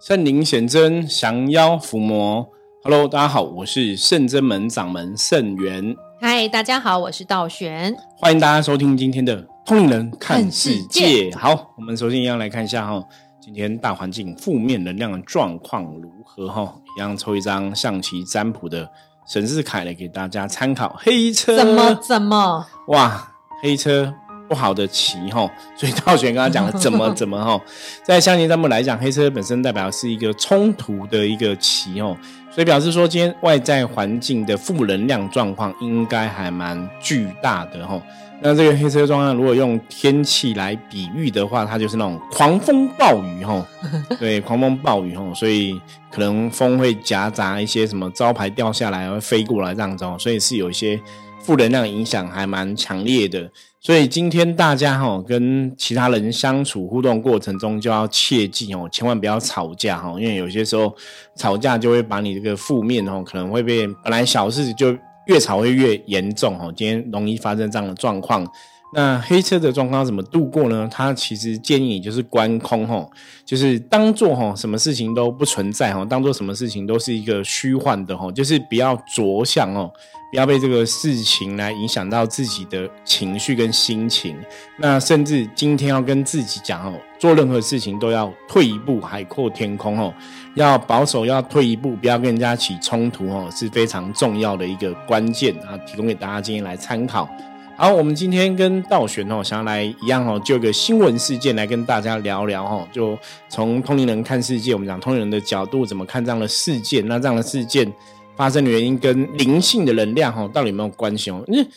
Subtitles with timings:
[0.00, 2.48] 圣灵显真，降妖伏魔。
[2.82, 5.94] Hello，大家好，我是圣真门掌门圣元。
[6.18, 7.94] 嗨，大家好，我是道玄。
[8.16, 11.30] 欢迎大家收听今天的通灵人看世界。
[11.36, 13.04] 好，我们首先一样来看一下哈，
[13.42, 16.74] 今天大环境负面能量的状况如何哈？
[16.96, 18.88] 一样抽一张象棋占卜的
[19.28, 20.96] 神字卡来给大家参考。
[20.98, 22.66] 黑车怎么怎么？
[22.88, 24.14] 哇，黑车。
[24.50, 25.48] 不好的棋哈，
[25.78, 27.58] 所以道玄刚刚讲了怎么 怎么哈，
[28.02, 32.16] 在象棋占卜来讲，黑车本身代表是一个冲突的一个棋哦，
[32.50, 38.00] 所以表示说今天外在环境的负能量状况应该还蛮巨大的哈。
[38.42, 43.64] 那这个黑车状况如果用天气来比喻的话，它就是那种狂风暴雨哈，
[44.18, 45.78] 对，狂风暴雨哈，所以
[46.10, 50.98] 可能风会夹杂一些什么招牌掉下来会飞过来这样子，所以是有一些
[51.42, 53.50] 负能量影响还蛮强烈的。
[53.82, 60.94] 所以今天大家哈跟其他人相处互动过程中，就要切记哦，千万不要吵架哈，因为有些时候
[61.34, 68.46] 吵架就会把你这个负面哦，可能会被本来小事就越吵会越严重哦，今天容易发生这样的状况。
[68.92, 70.88] 那黑车的状况怎么度过呢？
[70.90, 73.08] 他其实建议你就是观空哈，
[73.44, 79.90] 就是当做哈什么事情都不存在哈，当做什么事情都是一个虚幻的哈，就是不要着想哦。
[80.32, 84.36] 不要被这个事情来影响到自己的情绪跟心情。
[84.78, 90.12] 那甚至今天要跟自己讲哦，做任何事情都要退一步，海阔天空哦。
[90.54, 95.76] 要保守，要退一步，不要跟人家起冲突哦，是非常重要的一个关键啊。
[95.86, 97.28] 提供给大家今天来参考。
[97.76, 102.88] 好，我们今天跟道玄哦，想要来一样哦，就一个新闻事件来跟大家聊聊哦。
[102.90, 103.16] 就
[103.48, 107.06] 从通灵人看世界，我们讲通灵人的角度怎么看这样的事件？
[107.06, 107.92] 那这样的事件。
[108.36, 111.44] 发生的原因跟灵性的能量哈，到底有没有关系哦？
[111.46, 111.68] 因为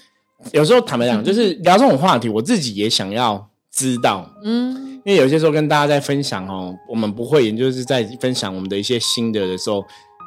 [0.54, 9.84] 有时候坦白讲，就是聊这种话题，我自己也想要知道，嗯，因为有些时候跟大家在分享哦，我们不会，也就是在分享我们的一些心得的时候，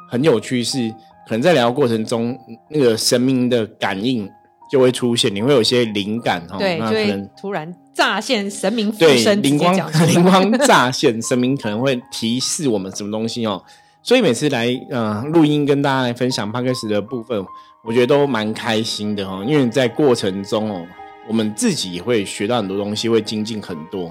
[0.09, 0.89] 很有趣，是
[1.27, 2.37] 可能在聊过程中，
[2.69, 4.29] 那个神明的感应
[4.71, 9.75] 就会出现，你会有一些灵感哈，对，那可能突然乍现神明对灵光
[10.07, 13.63] 灵光乍现，神明可能会提示我们什么东西哦。
[14.03, 17.43] 所以每次来呃录音跟大家来分享 p 克斯的部分，
[17.83, 20.85] 我觉得都蛮开心的哈，因为在过程中哦，
[21.27, 24.09] 我们自己也会学到很多东西，会精进很多。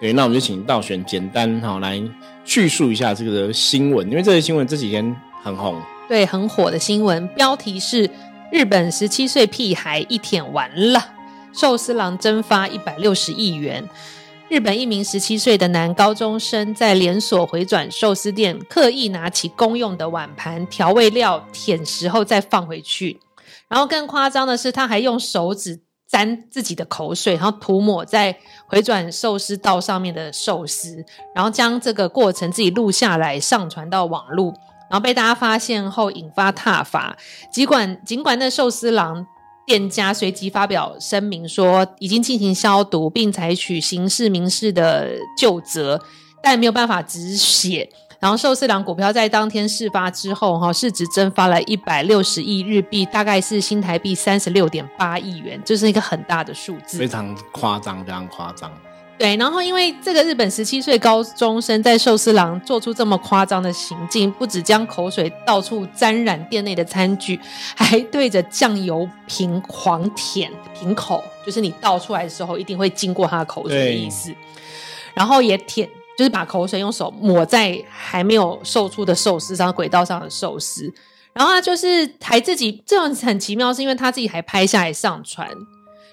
[0.00, 2.02] 对，那我们就请道玄简单哈来
[2.44, 8.10] 叙述一下这个新闻，因为这个新闻这几天很红，对，很火的新闻，标题是
[8.52, 11.14] 日本十七岁屁孩一舔完了，
[11.52, 13.88] 寿司郎蒸发一百六十亿元。
[14.48, 23.18] 日本一名十七岁的男高中生在连锁回转寿司店刻意拿起公用的碗盘调味料舔食后再放回去，
[23.66, 28.36] 然后更夸张的是，他还用手指沾自己的口水，然后涂抹在
[28.66, 34.54] 回转寿司道上面的寿司，然后将这个过程自己录下来上传到网络，
[34.90, 37.16] 然后被大家发现后引发挞伐。
[37.52, 39.26] 尽管尽管那寿司郎。
[39.66, 46.00] 店家随即发表声明说，已经进行消毒，并采取刑事、民事的救责，
[46.40, 47.90] 但没有办法止血。
[48.26, 58.68] 然后寿司郎股票在当天事发之后，哈市值蒸发了一百六十亿日币，大概是新台币三十六点八亿元，这是一个很大的数字，非常夸张，非常夸张。
[59.16, 67.38] 对，然后因为这个日本十七岁高中生在寿司郎做出这么夸张的行径，不止将口水到处沾染店内的餐具，
[67.76, 74.34] 还对着酱油瓶狂舔瓶口，就是你倒出来的时候一定会经过他的口水的意思。
[75.14, 80.92] 然后也舔，就是把口水用手抹在还没有售出的寿司上，轨道上的寿司。
[81.32, 85.48] 然后他就是还自己这样很奇妙，是因为他自己还拍下来上传。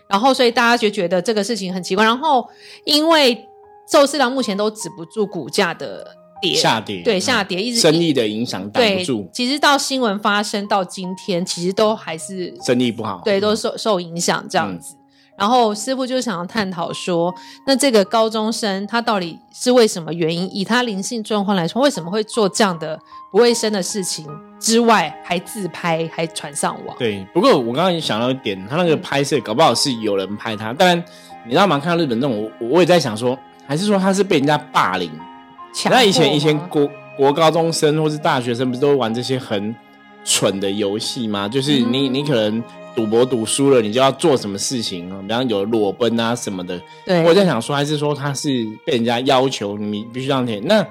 [0.10, 2.04] 然后，所以大家就觉得这个事情很奇怪。
[2.04, 2.48] 然后，
[2.86, 3.46] 因为
[3.90, 6.06] 寿司郎目前都止不住股价的
[6.42, 9.30] 跌下跌，对下跌，一直生意的影响挡不住。
[9.34, 14.96] 其实到新闻发生到今天，其实都还是生意不好，对，都受受影响这样子。
[15.36, 17.34] 然后师傅就想要探讨说，
[17.66, 20.48] 那这个高中生他到底是为什么原因？
[20.56, 23.00] 以他灵性状况来说，为什么会做这样的
[23.32, 24.28] 不卫生的事情？
[24.60, 26.96] 之外，还自拍，还传上网。
[27.00, 30.72] 对，不过我刚刚也想到一点，他那个拍摄搞不好是有人拍他。
[30.72, 31.04] 当然，
[31.46, 31.80] 你知道吗？
[31.80, 35.12] 看到日本这种，我我也在想说，还是说他是被人家霸凌？
[35.90, 36.88] 那以前以前国
[37.18, 39.76] 国高中生或是大学生，不是都玩这些很
[40.24, 41.50] 蠢的游戏吗？
[41.50, 42.64] 就是你你可能。
[42.96, 45.22] 赌博赌输了，你就要做什么事情啊？
[45.22, 46.80] 比方有裸奔啊什么的。
[47.06, 50.66] 对，我在想说，还是说他是被人家要求你必须这样填？
[50.66, 50.86] 那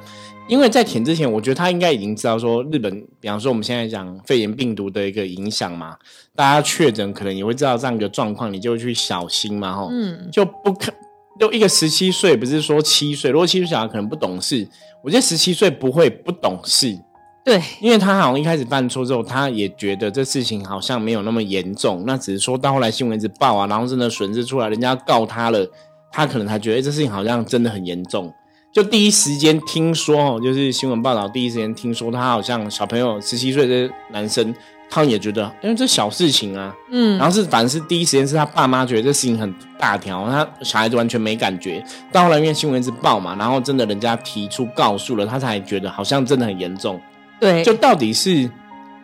[0.49, 2.91] 因为在填之前，我觉得他应该已经知道说日本，
[3.21, 5.97] 比方说我们现在讲肺炎病毒的一个影响嘛，
[6.35, 10.93] 大家确诊可能也会知道这样一个状况，你就去小心嘛，哈，嗯，就不可
[11.39, 14.67] 就一个十七岁，不是说七岁，如果七岁小孩可能不懂事，
[15.03, 16.99] 我觉得十七岁不会不懂事，
[17.45, 25.67] 对，因为他好像一开始犯错之后，他也觉得这事情好像没有那么严重，那只是说到后来新闻一直报啊，然后真的损失出来，人家告他了，
[26.13, 28.33] 他可能才觉得这事情好像真的很严重。
[28.73, 34.55] 就第一时间听说哦，就是新闻报道第一时间听说他好像小朋友十七岁的男生，
[34.89, 41.85] 他也觉得，因为这小事情啊，嗯，然后是反正是第一时间是他爸妈觉得这事情很大条，他小孩子完全没感觉。
[42.13, 47.01] 到后来因为新闻一直报嘛，然后真的人家提出告诉了，他才觉得好像真的很严重。
[47.43, 48.49] 对，就到底是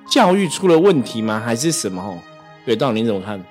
[0.08, 2.00] 教育出了问题吗，还是什么？
[2.00, 2.16] 哦，
[2.64, 3.44] 对，到底你怎么看？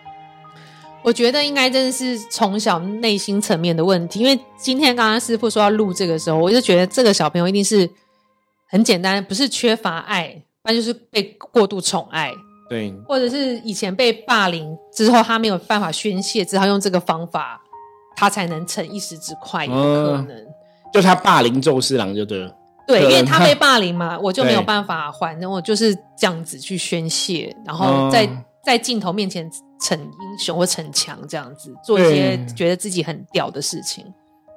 [1.04, 7.90] 我觉得应该真的是从小内心层面的问题，因为今天刚刚师傅说要录这个时候，我就觉得这个小朋友一定是
[8.70, 12.32] 很简单，不是缺乏爱，那就是被过度宠爱，
[12.70, 17.62] 对，或者是以前被霸凌之后，他没有办法宣泄，只好用这个方法，
[18.16, 20.48] 他才能逞一时之快，有可能。
[20.94, 22.56] 就他霸凌宙斯郎就对了，
[22.88, 29.50] 对，因为他被霸凌嘛，我就没有对办法还，我就是这样子去宣泄，然后在、嗯在镜头面前
[29.80, 34.04] 逞英雄或逞强，这样子做一些对觉得自己很屌的事情。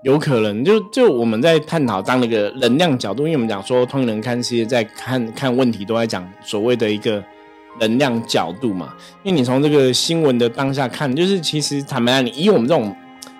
[0.03, 7.23] 有可能就就我们在探讨当那个能量角度，因为我们讲说通人看世界，在看看问题都在讲所谓的一个
[7.79, 8.93] 能量角度嘛。
[9.23, 12.93] 因为你从这个新闻的当下看，就是其实坦白讲，你以我们这种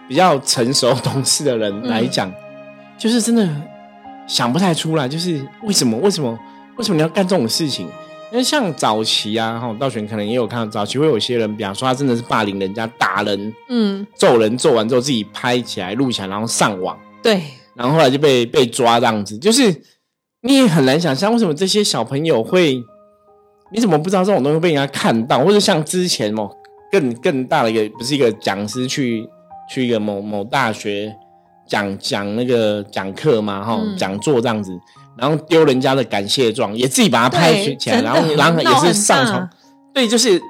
[0.07, 2.33] 比较成熟懂事的人来讲，
[2.97, 3.45] 就是真的
[4.31, 6.39] 想不太出来，就是为什么为什么
[6.77, 7.89] 为什么你要干这种事情？
[8.31, 17.43] 因为像早期啊，哈，道玄可能也有看到，早期会有些人，比方说他真的是霸凌人家、打人、嗯，揍人，揍完之后自己拍起来、录起来，然后上网，对，
[17.75, 19.37] 然后后来就被被抓这样子。
[19.37, 19.83] 就是
[20.43, 22.81] 你也很难想象，为什么这些小朋友会，
[23.73, 26.49] 你怎么不知道这种东西被人家看到，或者像之前哦
[26.93, 29.29] 更更大的一个，不是一个讲师去
[29.69, 31.13] 去一个某某大学
[31.71, 34.77] 讲讲那个讲课嘛，哈、嗯讲座这样子，
[35.17, 39.49] 然后丢人家的感谢状，也自己把它拍对起来，然后然后也是上传。
[39.95, 40.41] 对，就是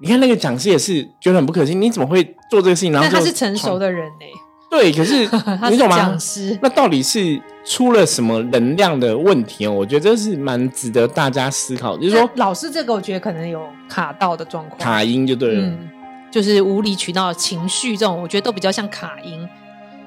[0.00, 2.92] 你看那个讲师也是觉得很不可信，你怎么会做这个事情？
[2.92, 4.26] 然后他就是成熟的人呢、
[4.70, 5.20] 对，可是
[5.70, 6.18] 你懂吗讲？
[6.18, 9.72] 师，那到底是出了什么能量的问题哦？
[9.72, 11.96] 我觉得这是蛮值得大家思考。
[11.98, 15.88] 就是说，老师这个我觉得可能有卡到的状况，卡音就对了，嗯，
[16.30, 19.46] 就是无理取闹情绪这种，我觉得都比较像卡音。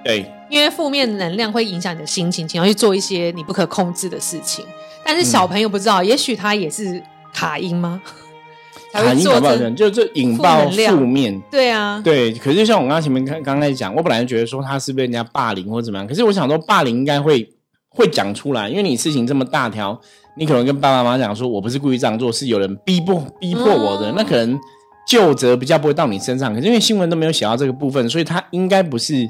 [0.04, 4.66] 对，因为负面能量会影响你的心情，想要去做一些你不可控制的事情。
[5.04, 7.01] 但是小朋友不知道，也许他也是
[7.34, 8.01] 卡音吗？
[8.92, 11.40] 才卡音不好人就就引爆负面。
[11.51, 17.48] 对啊，对，可是就像我刚刚前面刚刚开始讲，我本来觉得说他是被人家霸凌或怎么样，可是我想说霸凌应该会
[17.90, 20.00] 会讲出来，因为你事情这么大条，
[20.38, 24.60] 你可能跟爸爸妈妈讲说，我不是故意这样做，是有人逼迫逼迫我的，嗯那可能
[25.07, 26.51] 就责比较不会到你身上。
[26.54, 29.30] 可是因为新闻都没有写到这个部分，所以他应该不是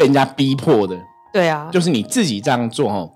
[0.00, 0.98] 被人家逼迫的，
[1.30, 3.10] 对啊，就是你自己这样做哦。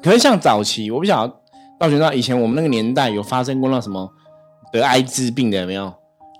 [0.00, 1.34] 可是像早期，我不晓得
[1.76, 4.08] 到学到以前我们那个年代有发生过那什么
[4.72, 5.92] 得艾滋病的有没有？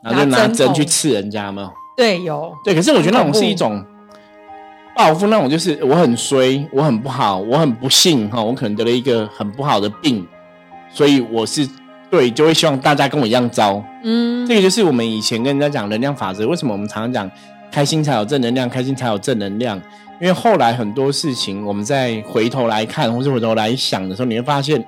[0.05, 1.69] 然后就拿拿针去刺人家有没有？
[1.97, 3.85] 对有，对，可是我觉得那种是一种
[4.97, 10.25] 报复，那种就是我很衰，我很不好，我很不幸哈，我可能得了一个很不好的病，
[10.93, 11.69] 所以我是
[12.09, 13.83] 对，就会希望大家跟我一样糟。
[14.05, 17.29] 嗯，这个就是我们以前跟人家讲能量法则，为什么我们常常讲
[17.71, 19.81] 开心才有正能量，开心才有正能量？
[20.21, 24.85] 因为后来很多事情，我们再回头来看，或是回头来想的时候，你会发现，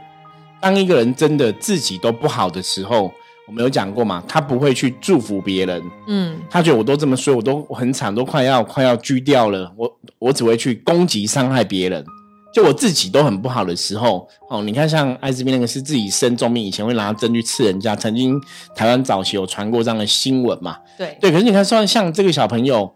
[0.60, 3.13] 当一个人真的自己都不好的时候，
[3.46, 12.05] 我们有讲过嘛，他不会去祝福别人，嗯，他觉得我都这么说，我都很惨，都快要快要锯掉了，我我只会去攻击伤害别人。
[12.53, 18.41] 就我自己都很不好的时候，哦，你看像艾滋病那个是自己生重病，以前会拿针去刺人家，曾经
[18.75, 20.77] 台湾早期有传过这样的新闻嘛？
[20.99, 22.93] 对，对，可是你看，像像这个小朋友，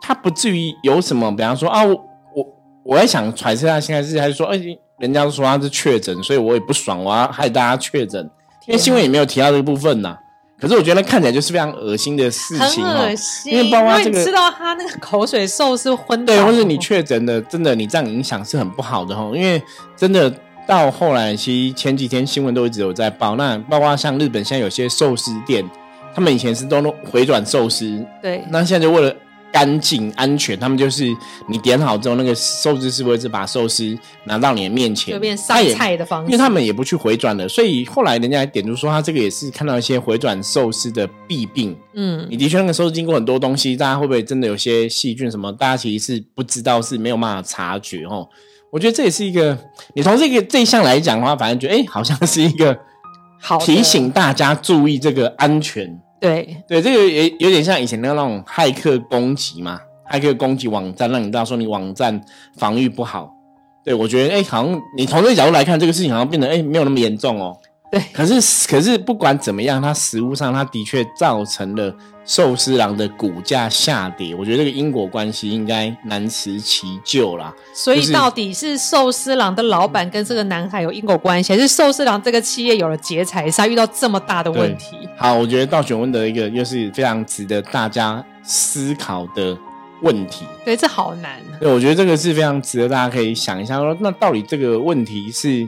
[0.00, 1.94] 他不至于有什么，比方说啊，我
[2.34, 2.46] 我
[2.84, 4.58] 我在想揣测他现在是还是说，哎、
[4.98, 8.30] 人家都说他是确诊，所以我也不爽，我要害大家确诊，
[8.66, 10.16] 因为新闻也没有提到这个部分呐。
[10.64, 13.02] 可是我觉得看起来就是非常恶心的事情哦。
[13.02, 19.30] 恶，心，因为包括这个你吃到他那个口水兽是昏倒，对，或是你确诊的，真的你这样影响是很不好的哈。
[19.34, 19.62] 因为
[19.94, 20.32] 真的
[20.66, 25.62] 到后来，其实前几天新闻都一直有在报，那包括像日本现在有些寿司店，
[26.14, 26.80] 他们以前是都
[27.10, 29.14] 回转寿司，对，那现在就为了
[29.54, 31.06] 干净安全，他们就是
[31.46, 41.76] 你点好之后，那个寿司师傅是把寿司拿到你的面前，就变上他也菜的方式，因为他们也不去回转了，所以后来人家还点出说，他这个也是看到一些回转寿司的弊病。
[41.92, 45.52] 嗯你的确那个寿司经过很多东西，大家会不会真的有些细菌什么？
[45.52, 48.28] 大家其实是不知道，是没有办法察觉哦。
[48.72, 49.56] 我觉得这也是一个，
[49.94, 52.76] 你从这个这一项来讲的话，反正觉得哎，好像是一个
[53.40, 56.00] 好提醒大家注意这个安全。
[56.24, 59.80] 对对，这个也有点像以前的那种骇客攻击嘛。
[60.10, 62.20] 骇客攻击网站，让你知道说你网站
[62.56, 63.30] 防御不好。
[63.82, 67.56] 对我觉得，哎，好像你从这个角度来看，这个事情好像变得哎没有那么严重哦。
[67.94, 74.34] 对，可是可是不管怎么样，它实物上它的确造成了寿司郎的股价下跌。
[74.34, 77.54] 我觉得这个因果关系应该难辞其咎啦。
[77.72, 84.96] 所以到底是寿司郎的老板跟这个男孩有因果关系，还是寿司郎这个企业有了劫财杀，遇到这么大的问题？
[85.16, 89.56] 好，我觉得倒选问的一个又是非常值得大家思考的
[90.00, 90.44] 问题。
[90.64, 91.40] 对，这好难。
[91.60, 95.64] 对，我觉得这个是非常值得大家可以想一下，说那到底这个问题是？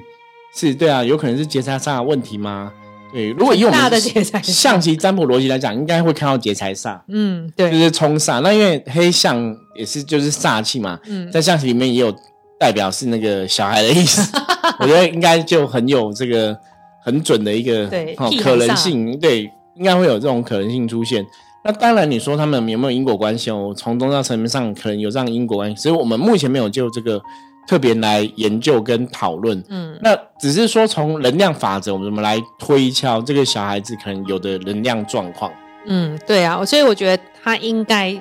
[0.57, 2.73] 是对啊，有可能是劫财煞的问题吗？
[3.13, 4.01] 对，如果以我们
[4.43, 6.99] 象棋占卜逻辑来讲，应该会看到劫财煞。
[7.09, 8.41] 嗯，对，就是冲煞。
[8.41, 12.11] 那因为黑象也是就是煞气嘛，嗯在象棋里面也有
[12.59, 14.33] 代表是那个小孩的意思。
[14.81, 16.57] 我觉得应该就很有这个
[17.05, 19.19] 很准的一个对可能性。
[19.21, 19.43] 对，
[19.77, 21.25] 应该会有这种可能性出现。
[21.65, 23.75] 那当然，你说他们有没有因果关系哦？
[23.77, 27.21] 从宗教层面上可能有这样因果关系，所以我们目前没有就这个。
[27.67, 35.53] 特别来研究跟讨论，嗯，那只是说从能量法则，我们怎么来推敲这个小孩子可能有的能量状况？
[35.87, 38.17] 嗯，对啊，所以我觉得他应该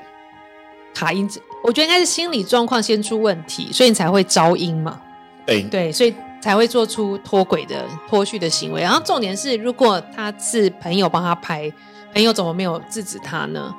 [0.94, 1.30] 卡音，
[1.64, 5.00] 我觉得应该是心理状况先出问题，所以你才会招因嘛。
[5.46, 8.82] 对对，所以才会做出脱轨的脱序的行为。
[8.82, 11.72] 然后重点是，如果他是朋友帮他拍，
[12.14, 13.74] 朋友怎么没有制止他呢？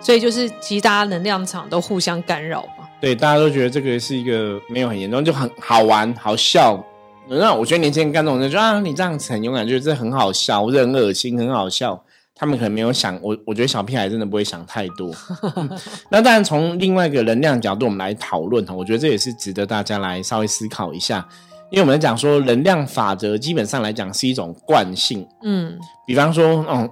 [0.00, 2.73] 所以就是其实大家能量场都互相干扰嘛。
[3.04, 6.82] 对，大家都觉得这个是一个没有很严重，就很好玩、好笑。
[7.28, 12.02] 那我觉得年轻人干这种事，就啊，你这样子很勇敢，觉得这很好笑，或者很恶心、很好笑。
[12.34, 15.10] 他们可能没有想，我我觉得小屁孩真的不会想太多。
[16.08, 21.28] 那当然，从另外一个能量角度，我们来讨论哈，我觉得这也是值得大家来稍微思考一下。
[21.68, 25.28] 因为我们讲说，能量法则基本上来讲是一种惯性。
[25.42, 26.88] 嗯，比方说，嗯，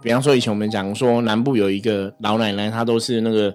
[0.00, 3.52] 比方说以前我们讲说，南部有一个老奶奶，她都是那个。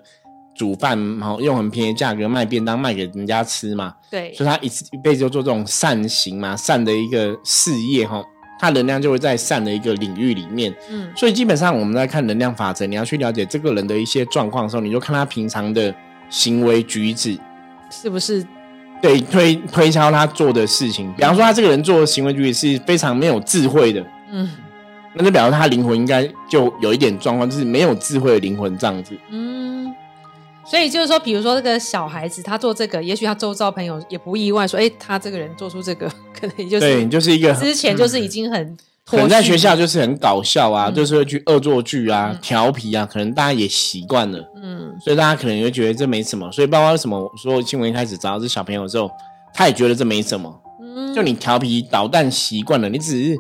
[0.55, 8.23] 煮饭，然后用很便宜价格卖便当卖给人家吃嘛，对，所以他一次一辈子就做这种善行嘛，善的一个事业哈，
[8.59, 15.93] 他能量就会在善的一个领域里面，嗯，所以基本上我们在看能量法则，你要去了解这个人的一些状况的时候，你就看他平常的
[16.29, 17.37] 行为举止。
[17.89, 18.45] 是不是？
[19.01, 24.49] 对推推敲他做的事情，比方说他这个人做的行为举止是非常没有智慧的，嗯，
[25.15, 29.72] 那就表示他灵魂应该就有一点状况，就是没有智慧的灵魂这样子，嗯。
[30.65, 46.49] 所以就是说，比如说这个小孩子他做这个，也许他周遭朋友也不意外，说，哎，他这个人做出这个，可能就是对，就是一个之前就是已经很可能在学校就是很搞笑啊，就是会去恶作剧啊、调皮啊，可能大家也习惯了，嗯，所以大家可能会觉得这没什么。
[46.51, 49.11] 所以包括什么说新闻一开始找到这小朋友的时候，
[49.53, 53.37] 他也觉得这没什么，嗯，就你调皮捣蛋习惯了，你只是。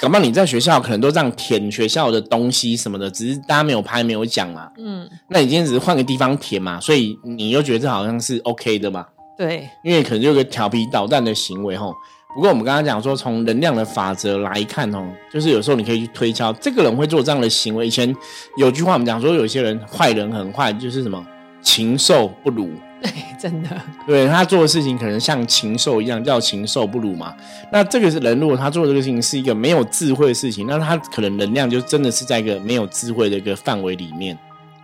[0.00, 4.70] 搞不好你在学校可能都这样舔学校的东西什么的，只是大家没有拍没有讲嘛。
[4.78, 9.04] 嗯，那你今天只是换个地方舔嘛，所以你又觉得这好像是 OK 的嘛？
[9.36, 11.94] 对，因为可能有个调皮捣蛋的行为吼。
[12.34, 17.86] 不过我们刚刚讲说，从能量的法则来看哦，就是有时候你可以去推敲这个人会做这样的行为。
[17.86, 18.14] 以前
[18.56, 21.22] 有句话我们讲说，有些人坏人很坏，就是什么
[21.60, 22.70] 禽兽不如。
[23.02, 23.70] 对， 真的，
[24.06, 27.34] 对他做的事情可能像禽兽一样，叫禽兽不如嘛。
[27.72, 34.38] 那这个是人，如果他做的这个事情是一个没有智慧的事情，那他可能能量就真的是在一个没有智慧的一个范围里面。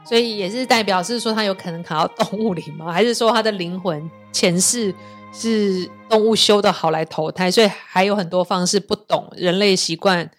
[0.05, 2.93] 所以也是代表是说他有可能卡到动物里吗？
[2.93, 4.95] 还是说他的灵魂前世
[5.33, 7.51] 是动物修的好来投胎？
[7.51, 10.31] 所以还有很多方式不懂人类习惯。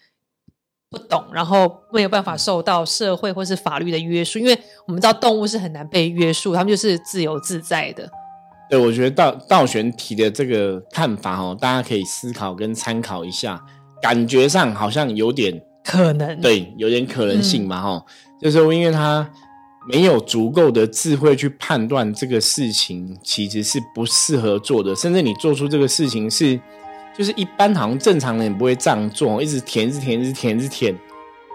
[0.90, 8.08] 不懂，然后没有办法受到社会或是法律的约束，因为我们知道动物是很难被约束，他们就是自由自在的。
[8.70, 13.62] 对，我觉得道道玄提的这个看法哦，大家可以思考跟参考一下，
[14.00, 18.02] 感觉上好像有点可能，对，有点可能性嘛，哈，
[18.40, 19.30] 就是因为他
[19.92, 26.58] 没有足够的智慧去判断这个事情其实是不适合做的，甚至你做出这个事情是。
[27.18, 30.94] 就是一般好像正常人不会这样做，一直舔，一直舔，一直舔，一直舔。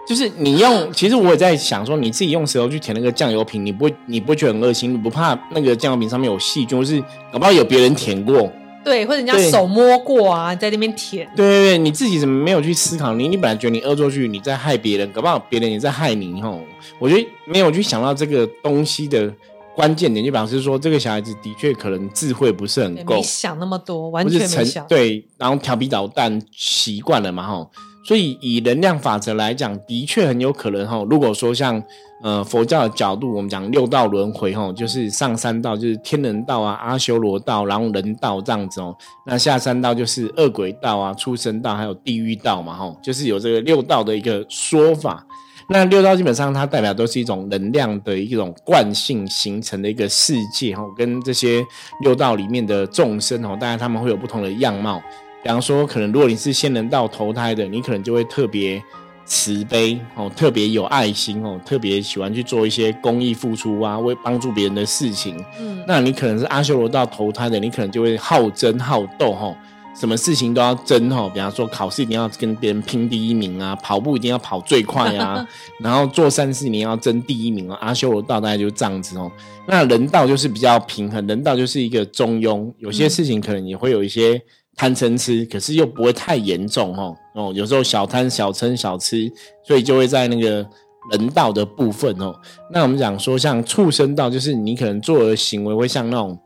[0.06, 7.02] 就是你用，其实我也在想说，你自己用舌头去舔那个酱油瓶，你不会，你不会觉得很恶心，你不怕那个酱油瓶上面有细菌，或是
[7.32, 8.52] 搞不好有别人舔过，
[8.84, 11.26] 对，或者人家手摸过啊，在那边舔。
[11.34, 13.14] 对对对，你自己怎么没有去思考？
[13.14, 16.60] 你你本来觉得你恶作剧，你在害别人，搞不好别人也在害你吼。
[16.98, 19.32] 我觉得没有去想到这个东西的。
[19.74, 24.86] 关键点就表示说，这个小孩子的确可能智慧不是很够，没想那么多，完全没想。
[24.86, 27.68] 对，然后调皮捣蛋习惯了嘛，哈。
[28.06, 31.02] 所以以能量法则来讲，的确很有可能哈。
[31.08, 31.82] 如果说像
[32.22, 38.94] 呃佛教的角度，我们讲六道轮回哈，就是上三道就是天人道啊、阿修罗道，然后人道这样子哦。
[39.26, 45.26] 那下三道就是恶鬼道啊、畜生道还有地狱道嘛，哈，就是有这个六道的一个说法。
[45.68, 51.64] 那六道基本上它代表都是一种能量的一种惯性形成的一个世界哈，跟这些
[52.02, 55.02] 六道里面的众生哦，当然他们会有不同的样貌。
[55.42, 58.82] 比方说，可能如果你是仙人道投胎的，你可能就会特别
[59.26, 65.36] 慈悲哦，特别有爱心哦，特别喜欢去做一些公益付出啊，为帮助别人的事情。
[65.60, 69.54] 嗯，那你可能是阿修罗道投胎的，你可能就会好争好斗哈。
[69.94, 75.46] 什么事情都要争哈，比方说考试一定要跟别人拼第一名啊，跑步一定要跑最快啊，
[75.78, 77.78] 然后做善事你要争第一名啊。
[77.80, 79.30] 阿修罗道大概就这样子哦。
[79.68, 84.40] 那人道就是比较平衡，人道就是一个中庸，有些事情可能也会有一些
[84.76, 87.16] 贪嗔痴，可是又不会太严重哦。
[87.34, 89.30] 哦，有时候小贪小嗔小吃，
[89.64, 90.66] 所以就会在那个
[91.12, 92.34] 人道的部分哦。
[92.72, 96.36] 那我们讲说像畜生道，就是你可能做的行为会像那种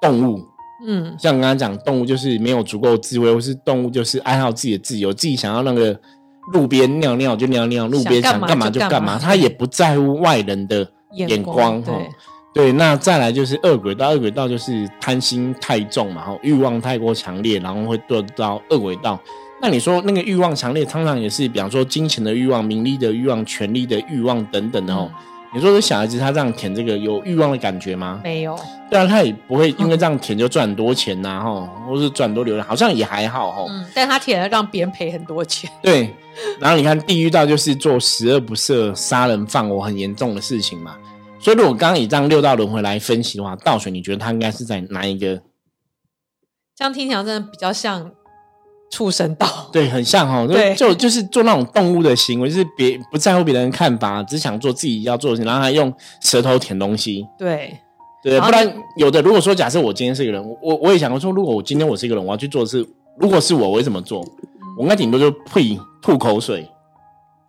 [0.00, 0.42] 动物。
[0.86, 5.98] 嗯，像刚刚讲，动物就是没有足够智慧，或是动物就是爱好自己的自由，自己想要那个
[6.52, 11.94] 路边尿尿就尿尿，路边想干嘛就干嘛，他也不在乎外人的眼光哈。
[12.54, 19.20] 对，那再来就是恶鬼道，恶鬼道就是贪心太重嘛，哈，欲望太过强烈，然后会堕到恶鬼道。
[19.60, 25.10] 那你说那个欲望强烈，常常也是，比方说金钱的欲望、名利的欲望、权力的欲望等等的哦。
[25.54, 28.20] 你说这小孩子他这样舔这个有欲望的感觉吗？
[28.22, 28.58] 没有。
[28.90, 33.66] 对啊，他也不会因为这样舔就赚很多钱呐，哈，或是赚很多流量，好像也还好哈。
[33.68, 35.70] 嗯，但他舔了让别人赔很多钱。
[35.82, 36.14] 对，
[36.60, 40.96] 然后你看地狱道就是做十恶不赦、杀人放火很严重的事情嘛。
[41.40, 45.40] 所以如果刚刚以这样六道轮回来分析的话，倒水你觉得他应该是在哪一个？
[46.76, 48.12] 这样听起来真的比较像。
[48.90, 55.92] 畜生道对，很像 哈，就就就是做那种动物的行为，就是别不在乎别人看法，只想做自己要做的事情，然后还用
[56.22, 57.26] 舌头舔东西。
[57.38, 57.78] 对
[58.22, 62.84] 对，不然有的如果说假设我今天是一个人，我我也想过说，如果我今天我是一个人，我要去做的是，
[63.18, 64.20] 如果是我，我会怎么做？
[64.76, 66.68] 我应该顶多就呸吐口水，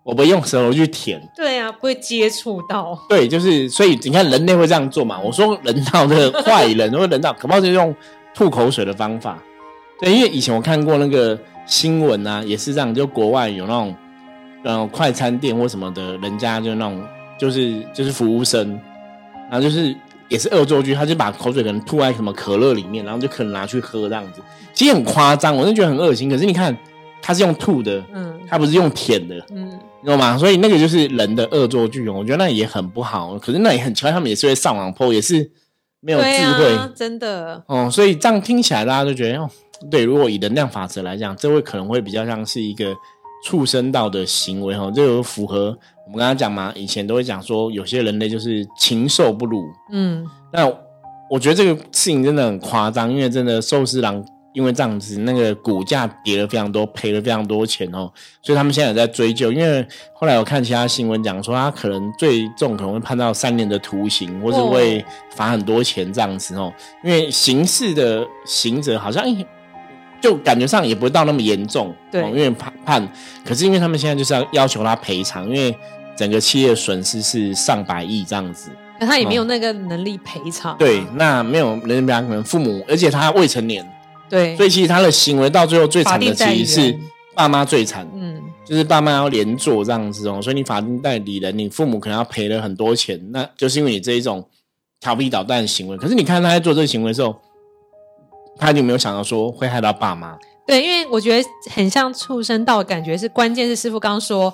[0.03, 1.21] 我不会用舌头去舔。
[1.35, 2.97] 对啊，不会接触到。
[3.07, 5.19] 对，就是所以你看人类会这样做嘛？
[5.19, 7.95] 我说人道的坏人， 或者人道，可不可以用
[8.33, 9.41] 吐口水的方法？
[10.01, 13.95] 对，因为以前我看过那个新闻啊，也是这样，就国外有那种，
[14.63, 17.03] 呃，快餐店或什么的，人家就那种，
[17.37, 18.79] 就是就是服务生，
[19.49, 19.95] 然后就是
[20.29, 24.41] 也是恶作剧，他就把口水可能吐在什么可乐里面，然后就可能拿去喝这样子，
[24.73, 26.29] 其实很夸张，我就觉得很恶心。
[26.29, 26.75] 可是你看，
[27.21, 30.37] 他是用吐的，嗯，他不是用舔的，嗯，你知道吗？
[30.37, 33.37] 所以那个就是人的恶作剧哦，我觉得那也很不好。
[33.37, 35.49] 可是那也很奇怪，他们也是会上网泼，也是
[36.01, 37.63] 没有智慧，真的。
[37.67, 39.49] 哦，所以这样听起来，大家都觉得哦。
[39.89, 42.93] 对，如果以能量法则来讲，这会可能会比较像是一个
[43.45, 45.67] 畜生道的行为哈，这个符合
[46.05, 50.69] 我们刚刚讲嘛，以前都会讲说有些人类就是禽兽不如，嗯，那
[51.29, 54.21] 我觉得这个事情真的很夸张，因为真的寿司郎
[54.53, 65.03] 因为这样子那个股价跌了非常多，赔了非常多钱哦，所以他们现在也在追究，因为后来我看其他新闻讲说他可能最重可能会判到三年的徒刑，或者会
[65.35, 69.25] 罚很多钱这样子哦，因为刑事的刑责好像。
[70.21, 73.13] 就感觉上也不会到那么严重，对，因为判判，
[73.45, 75.73] 可是因为他们现在就是要要求他赔偿，因为
[76.13, 80.75] 整个企业损失是上百亿这样子，那他也没有那个能力赔偿。
[80.77, 83.89] 对，那没有人家可能父母，而且他未成年，
[84.29, 86.99] 对，所以其实他的行为到最后最惨的其实是
[87.35, 94.47] 爸妈最惨，嗯，就是爸妈要连坐这样子哦，所以你法定代理人，你父母可能要赔了很多钱，那就是因为你这一种
[94.99, 95.97] 调皮捣蛋的行为。
[95.97, 97.35] 可是你看他在做这个行为的时候。
[98.61, 100.37] 他有没有想到说会害到爸妈？
[100.67, 104.53] 对，因为我觉得很像畜生道，感觉是关键是师傅刚刚说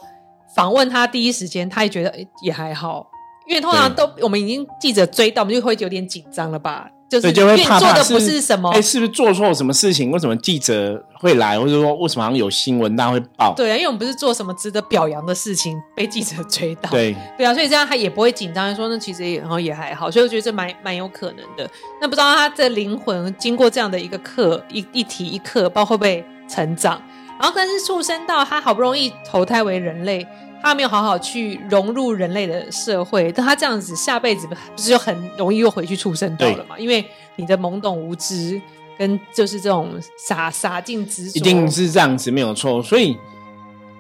[0.56, 3.10] 访问他第一时间，他也觉得也还好，
[3.48, 6.88] 因为通常都我们已经记者追到，我们就会有点紧张了吧。
[7.08, 10.10] 就是就会怕做的不是什么，哎，是不是做错什么事情？
[10.12, 13.54] 为什么记者会来，或者说为什么好像有新闻大家会报？
[13.56, 16.90] 对啊，因为我们不是做什么值得表扬的事情，被记者追到。
[16.90, 21.70] 对对啊，所以这样他也不会紧张，说那其实也然后也还好，所以我觉得这蛮蛮有可能的。
[22.02, 27.02] 那不知道他的灵魂经过这样的一个课一一题一课，不知道会不会成长？
[27.40, 30.26] 然后但是畜生道他好不容易投胎为人类。
[30.66, 36.76] 他没有好好去融入人类的社会，但他这样子下辈子不是就很容易又回去畜生道了嘛？
[36.80, 38.60] 因为你的懵懂无知
[38.98, 39.92] 跟就是这种
[40.28, 42.82] 傻傻劲执着，一定是这样子没有错。
[42.82, 43.16] 所以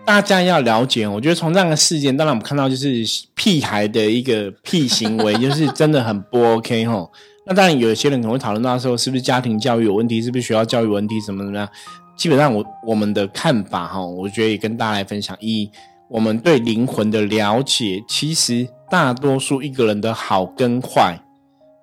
[0.03, 7.11] 大家要了解，我觉得从这样的事件，当然我们看到就是屁孩的一个屁行为， 就是真的很不 OK 吼。
[7.45, 11.69] 那当然有一些人可能会讨论到说，是不是家庭教育有问题，是不是学校教育问题，怎么怎么样？
[12.17, 15.69] 基本上我我们的看法哈，我觉得也跟大家来分享一。
[16.09, 21.19] 我们对灵魂的了解，其实大多数一个人的好跟坏，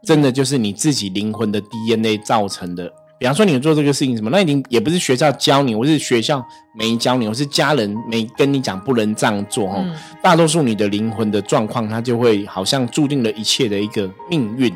[0.04, 2.90] 真的就是你自己灵魂的 DNA 造成的。
[3.18, 6.44] 比方说你做这个事情什么，那一定也不是学校教你，我是学校
[6.76, 9.76] 没教你，我是家人没跟你讲不能这样做哦。
[9.84, 14.72] 嗯大多数你的灵魂的状况，它就会好像注定了一切的一个命运。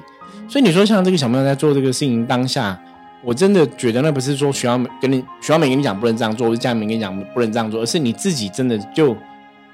[0.49, 2.81] 所以你说像这个小朋友在做这个事情当下，
[3.25, 9.17] 我真的觉得那不是说学校跟你学校没跟你讲不能这样做，或是家人没跟你讲不能这样做，而是你自己真的就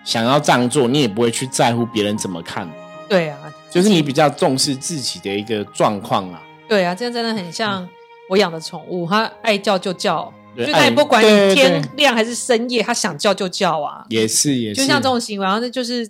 [0.04, 2.68] 想要这样做，你也不会去在乎别人怎么看，
[3.08, 3.38] 对啊，
[3.70, 6.42] 就是你比较重视自己的一个状况啊。
[6.68, 7.86] 对啊，这样真的很像
[8.30, 14.04] 我养的宠物，它爱叫就叫，对就它也不管你天亮还是深夜，它想叫就叫啊。
[14.08, 16.08] 也是也是，就像这种行为，然后那就是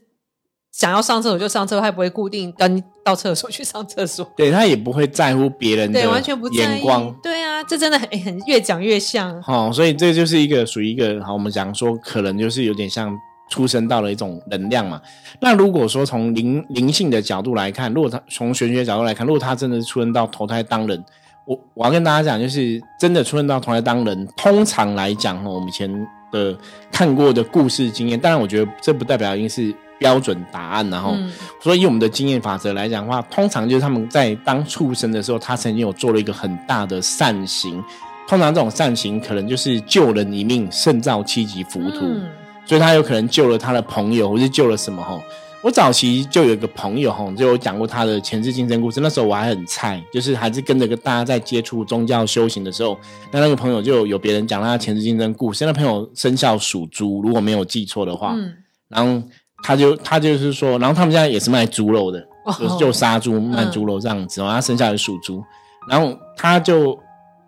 [0.71, 7.13] 想要上厕所就上厕所，它也不会固定跟你到厕所去上厕所，对它也不会在乎别人的对，完全不眼光。。
[7.23, 9.43] 对啊，这真的 很很越讲越像。
[9.47, 13.13] 哦，所以这就是一个属于一个好，我们讲说可能就是有点像
[13.53, 14.99] 出生到了一种能量嘛。
[15.41, 21.05] 那如果说从灵灵性的角度来看，如果他从玄学角度来看，如果他真的是出生到投胎当人，
[21.45, 26.57] 我我要跟大家讲，就是真的出生到投胎当人，通常来讲哦，我们以前的
[26.91, 31.13] 看过的故事经验，当然我觉得这不代表一定是标准答案，然后。
[31.15, 31.31] 嗯
[31.63, 37.81] 所以以我们的经验法则来讲的话，通常就是他们在当畜生的时候，他曾经有做了一个很大的善行。
[38.27, 42.01] 通常这种善行可能就是救人一命，胜造七级浮屠。
[42.01, 42.27] 嗯
[42.65, 45.23] 所以他有可能救了他的朋友，或是救了什么吼。
[45.63, 48.99] 我早期就有一个朋友吼，就有讲过他的前世今生故事。
[49.01, 52.99] 那时候我还很菜，就是还是跟着个大家在接触宗教修行的时候，
[53.31, 55.65] 那那个朋友就有别人讲他前世今生故事。
[55.65, 58.53] 那朋友生肖属猪，如果没有记错的话，嗯，
[58.89, 59.23] 然后
[59.63, 65.41] 他就他就是说，然后他们家也是卖猪肉的，哦就是就杀猪卖猪肉这样子，然后他生下来属猪，
[65.89, 66.99] 然后他就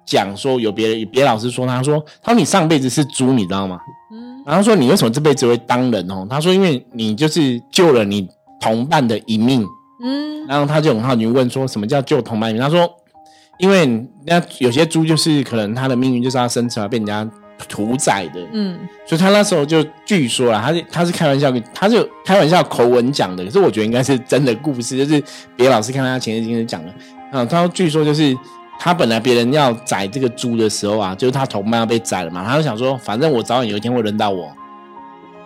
[0.06, 3.80] 讲说有别人别老师说他说他说你上辈子是猪，你知道吗？
[4.12, 6.26] 嗯然后说你为什么这辈子会当人哦？
[6.28, 8.28] 他说因为你就是救了你
[8.60, 9.66] 同伴的一命，
[10.02, 12.62] 嗯然后他就很好奇问说什么叫救同伴一命？
[12.62, 12.88] 他说
[13.58, 13.86] 因为
[14.26, 17.28] 那有些猪就是可能他的命运就是要生出来被人家
[17.68, 18.76] 屠宰的，嗯
[19.06, 25.22] 所以他那时候就据说啦，他是他是开玩笑，他是开玩笑口吻讲的，可是我觉得应该是真的故事，就是
[25.56, 26.92] 别老是看他前世今生讲的。
[27.32, 28.36] 啊，他说据说就是
[28.78, 34.50] 他本来别人要宰这个猪的时候啊，就是他同伴要被宰了嘛，他就想说，反正我早晚有一天会轮到我，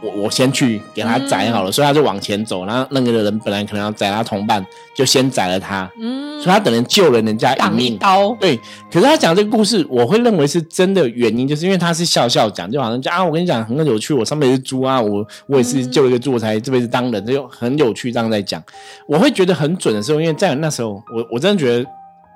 [0.02, 4.64] 我我先去给他宰好了，所以他就往前走，然后那个人本来可能要宰他同伴，
[4.94, 7.98] 就先宰了他，嗯，所以他等人救了人家一命。
[7.98, 8.56] 刀，对，
[8.90, 18.62] 可是他讲这个故事，我会认为是真的原因，就是因为他是笑笑讲，就好像讲啊，我跟你讲很有趣，我上辈子是猪啊，我我也是救了一个猪，我才这辈子当人，就很有趣这样在讲。
[19.06, 21.84] 我会觉得很准的时候，因为在那时候，我我真的觉得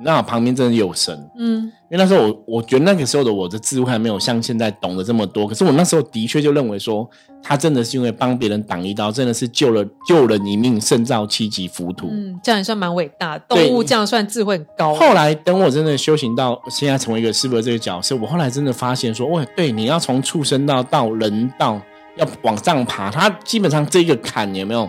[0.04, 7.08] 那旁边真的有神，嗯因为那时候我我觉得那个时候的我的智慧还没有像现在懂得这么多，可是我那时候的确就认为说，
[7.42, 12.08] 他真的是因为帮别人挡一刀，真的是救了救了你命，胜造七级浮屠。
[12.10, 13.44] 嗯，这样也算蛮伟大的。
[13.48, 14.94] 动物这样算智慧很高。
[14.94, 21.78] 后来等我真的修行到现在成为一个师傅的这个角色，我后来真的发现说，哇，对，你要从畜生道到人道
[22.16, 24.88] 要往上爬，他基本上这个坎有没有？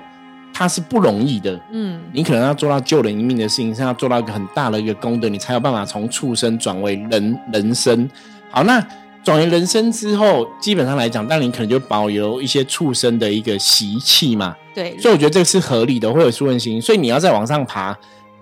[0.54, 1.60] 它是不容易的。
[1.72, 8.10] 嗯你可能要做到救人一命的事情，是要做到一个很大的一个功德，你才有办法从畜生转为人人生。
[8.52, 8.86] 好，那
[9.24, 14.56] 转为人生之后，基本上来讲，但你可能就保留一些畜生的一个习气嘛。
[14.76, 16.82] 对，所以我觉得这个是合理的，会有出人心。
[16.82, 17.98] 所以你要再往上爬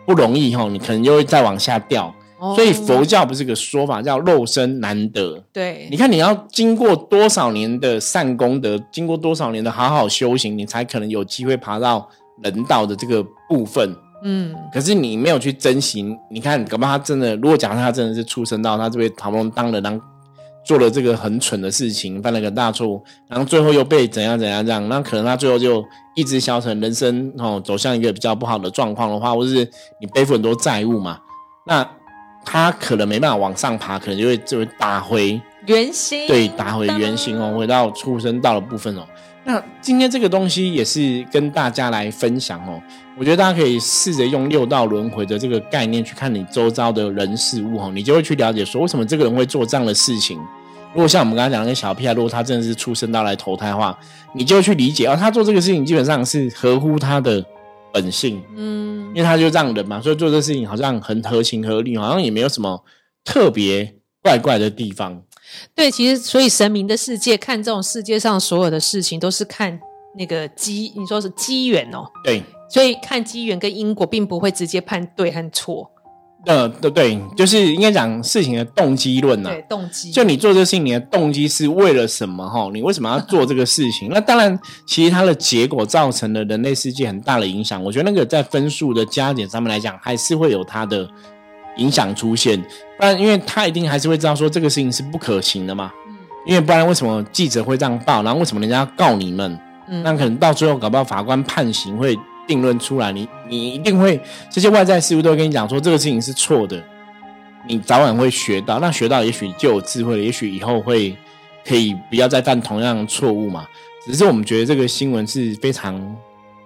[0.06, 2.14] 不容易哈，你可能就会再往下掉。
[2.42, 5.42] 哦所以佛教不是个说法叫肉身难得。
[5.54, 12.10] 对你看，你要经过多少年的善功德，经过多少年的好好修行，你才可能有机会爬到
[12.44, 13.96] 人道的这个部分。
[14.24, 20.00] 嗯可是你没有去珍惜，你看，搞不好他真的，如果假设他真的是出生到他这边好不容易当了当
[20.64, 25.84] 做了这个很蠢的事情，犯了个大错误，然后最后又被怎样怎样这样，那可能他最后就
[26.16, 29.68] 一直消沉，人生哦走向一个比较不好的状况的话，或是
[30.00, 31.20] 你背负很多债务嘛，
[31.66, 31.84] 那
[32.44, 39.06] 他可能没办法往上爬，可能就会就会打回原形对，打回原形哦，回到出生道的部分哦。
[39.44, 42.80] 那今天这个东西也是跟大家来分享哦。
[43.18, 50.38] 我觉得大家可以试着用六道轮回的这个概念去看你周遭的人事物哦，你就会去了解说为什么这个人会做这样的事情。
[50.94, 53.98] 如果像我们刚才讲那个小屁孩，如果他真的是出生到来投胎的话，
[54.34, 57.44] 你就会去理解哦，他做这个事情基本上是合乎他的
[57.94, 62.84] 本性，嗯因为他就这样人嘛，所以做这事情好像很合情合理，好像也没有什么
[63.24, 65.22] 特别怪怪的地方。
[65.76, 69.78] 对，其实所以神明的世界看这种世界上所有的事情，都是看
[70.18, 75.92] 那个机，你说是机缘哦，对，所以看机缘跟因果，并不会直接判对和错。
[76.46, 82.48] 呃，对对，就是应该讲事情的动机论呐、对，动机就你做这个事情，你的动机是为了什么？
[82.50, 84.10] 哈，你为什么要做这个事情？
[84.14, 87.84] 那当然，其实它的结果造成了人类世界很大的影响。
[87.84, 91.08] 我觉得那个在分数的加减上面来讲，还是会有它的
[91.78, 92.60] 影响出现。
[92.98, 95.92] 不然因为他一定还是会知道说这个事情是不可行的嘛。
[96.48, 98.24] 因为不然为什么记者会这样报？
[98.24, 99.60] 然后为什么人家要告你们？
[100.04, 106.84] 那可能到最后搞不好法官判刑会定论出来，你你一定会这些外在事物都会跟你讲说这个事情是错的，
[107.68, 111.16] 你早晚会学到，那学到也许就有智慧了，也许以后会
[111.66, 113.66] 可以不要再犯同样的错误嘛。
[114.06, 116.16] 只是我们觉得这个新闻是非常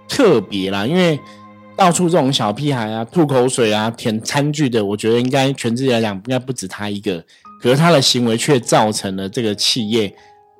[0.07, 1.19] 特别啦，因为
[1.75, 7.21] 到处这种小屁孩啊，吐口水啊，舔餐具的，我觉得应该全世界来讲，应该不止他一个。
[7.61, 10.13] 可是他的行为却造成了这个企业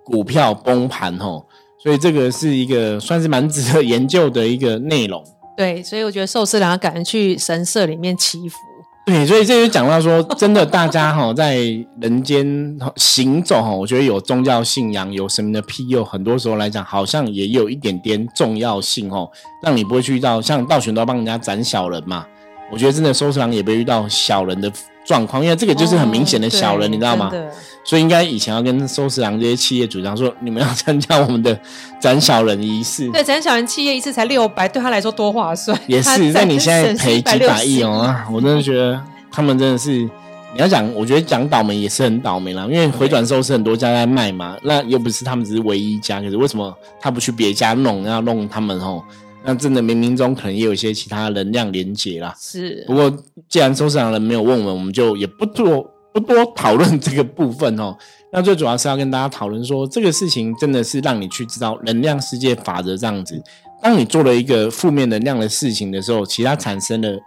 [0.04, 1.48] 股票崩盘，吼，
[1.86, 5.24] 所以这个是一个算是蛮值得研究的一个内容。
[5.56, 8.58] 对，所以我觉得寿司郎敢去神社里面祈福。
[9.06, 11.58] 对，所以这就讲到说，真的，大家哈在
[12.02, 19.30] 人间行走哈，我觉得有宗教信仰、有神明的庇佑，很多时候来讲，好像也有一点点重要性哦，
[19.62, 22.26] 让你不会去遇到像道玄都要帮人家斩小人嘛。
[22.72, 24.72] 我觉得真的寿司郎也被遇到小人的
[25.06, 27.32] 状况，因为这个就是很明显的小人，你知道吗？
[27.84, 31.58] 所以应该以前要跟收拾郎这些企业主张说，你们要参加我们的
[32.00, 33.08] 斩小人仪式。
[33.12, 35.80] 对，斩小人企业一次才六百，对他来说多划算。
[35.86, 39.00] 也是， 那你现在赔几百亿哦，我真的觉得
[39.32, 40.10] 他们真的是，你
[40.58, 49.04] 要讲，我觉得讲倒霉也是很倒霉啦，因为回转寿司很多家在卖嘛，那又不是他们只是唯一一家，可是为什么他不去别家弄，要弄他们哦？
[49.46, 52.36] 那真的冥冥中可能也有一些其他能量连接啦。
[52.40, 53.12] 是，不过
[53.48, 57.96] 既然收藏人没有问我们，我们就也不做不多讨论这个部分哦。
[58.34, 63.42] 那最主要是要跟大家讨论说，这个事情真的是让你去知道能量世界法则这样子。
[63.82, 67.20] 当你做了一个负面能量的事情的时候，其他产生的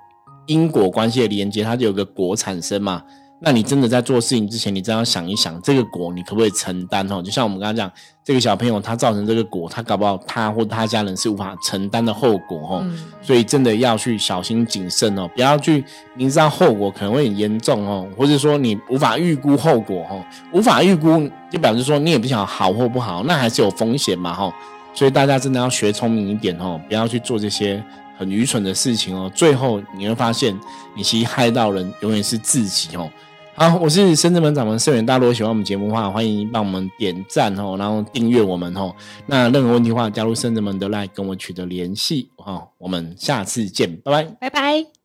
[0.46, 3.02] 因果关系的连接，它就有个果产生嘛。
[3.40, 7.06] 那你真的在做事情之前，你真要想一想，这个果你可不可以承担？
[7.10, 7.90] 哦，就像我们刚刚讲，
[8.24, 12.84] 这个小朋友他造成这个果，他搞不好他或他家人是无法承担的后果，哦，
[13.22, 15.84] 所以真的要去小心谨慎哦，不要去
[16.16, 20.20] 明知道后果可能会很严重哦，或者说你无法预估后果，哦，
[20.52, 24.52] 无法预估就表示说你也不晓得好或不好，那还是有风险嘛，哈，
[24.92, 27.80] 所以大家真的要学聪明一点，哦，不要去做这些
[28.18, 30.58] 很愚蠢的事情哦，最后你会发现
[30.96, 33.08] 你其实害到人永远是自己，哦。
[33.58, 38.94] 好，我是深圳门掌门社员，大家如果喜欢我们节目的话，欢迎帮我们点赞哦，然后订阅我们哦。
[39.26, 42.68] 那任何问题的话，加入深圳门的来跟我取得联系哦。
[42.78, 44.97] 我们下次见，拜拜，拜拜。